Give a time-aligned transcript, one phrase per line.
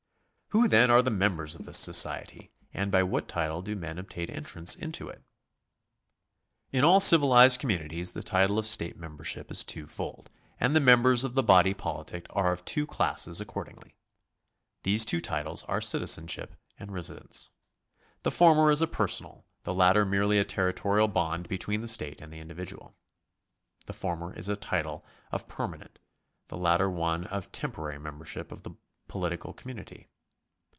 [0.53, 4.29] Who then are the members of this society, and by what title do men obtain
[4.29, 5.23] entrance into it?
[6.73, 10.29] In all civilised communi ties the title of state membership is twofold,
[10.59, 13.95] and the mem bers of the body politic are of two classes accordingly.
[14.83, 17.47] These two titles are citizenship and residence.
[18.23, 22.29] The former is a personal, the latter merely a territorial bond between the state and
[22.33, 22.93] the individual.
[23.85, 25.97] The former is a title of permanent,
[26.49, 28.71] the latter one of temporary membership of the
[29.07, 30.07] political com munity.